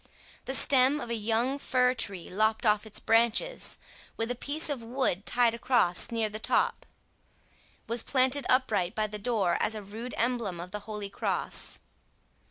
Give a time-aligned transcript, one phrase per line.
[0.45, 3.77] The stem of a young fir tree lopped of its branches,
[4.17, 6.87] with a piece of wood tied across near the top,
[7.85, 11.77] was planted upright by the door, as a rude emblem of the holy cross.